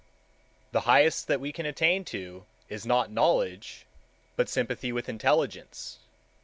[0.71, 3.85] The highest that we can attain to is not Knowledge,
[4.35, 5.99] but Sympathy with Intelligence.